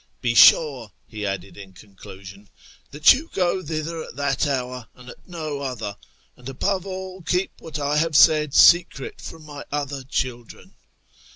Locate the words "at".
4.03-4.15, 5.11-5.27